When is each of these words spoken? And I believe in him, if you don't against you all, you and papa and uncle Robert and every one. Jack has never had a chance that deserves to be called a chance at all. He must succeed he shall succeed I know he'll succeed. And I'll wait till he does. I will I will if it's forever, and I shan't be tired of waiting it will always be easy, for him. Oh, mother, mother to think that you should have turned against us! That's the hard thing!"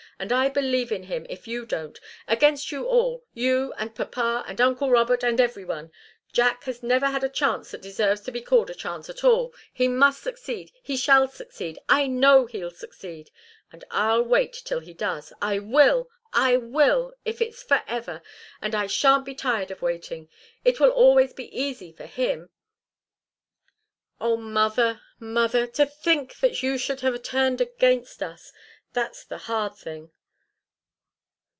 And 0.19 0.31
I 0.31 0.49
believe 0.49 0.91
in 0.91 1.01
him, 1.05 1.25
if 1.31 1.47
you 1.47 1.65
don't 1.65 1.99
against 2.27 2.71
you 2.71 2.85
all, 2.85 3.25
you 3.33 3.73
and 3.79 3.95
papa 3.95 4.45
and 4.47 4.61
uncle 4.61 4.91
Robert 4.91 5.23
and 5.23 5.41
every 5.41 5.65
one. 5.65 5.91
Jack 6.31 6.65
has 6.65 6.83
never 6.83 7.07
had 7.07 7.23
a 7.23 7.29
chance 7.29 7.71
that 7.71 7.81
deserves 7.81 8.21
to 8.21 8.31
be 8.31 8.39
called 8.39 8.69
a 8.69 8.75
chance 8.75 9.09
at 9.09 9.23
all. 9.23 9.51
He 9.73 9.87
must 9.87 10.21
succeed 10.21 10.71
he 10.83 10.95
shall 10.95 11.27
succeed 11.27 11.79
I 11.89 12.05
know 12.05 12.45
he'll 12.45 12.69
succeed. 12.69 13.31
And 13.71 13.83
I'll 13.89 14.21
wait 14.21 14.53
till 14.53 14.79
he 14.79 14.93
does. 14.93 15.33
I 15.41 15.57
will 15.57 16.07
I 16.31 16.55
will 16.55 17.13
if 17.25 17.41
it's 17.41 17.63
forever, 17.63 18.21
and 18.61 18.75
I 18.75 18.85
shan't 18.85 19.25
be 19.25 19.33
tired 19.33 19.71
of 19.71 19.81
waiting 19.81 20.29
it 20.63 20.79
will 20.79 20.91
always 20.91 21.33
be 21.33 21.45
easy, 21.59 21.91
for 21.93 22.05
him. 22.05 22.51
Oh, 24.19 24.37
mother, 24.37 25.01
mother 25.19 25.65
to 25.65 25.87
think 25.87 26.35
that 26.41 26.61
you 26.61 26.77
should 26.77 26.99
have 27.01 27.23
turned 27.23 27.59
against 27.59 28.21
us! 28.21 28.53
That's 28.93 29.23
the 29.23 29.37
hard 29.37 29.77
thing!" 29.77 30.11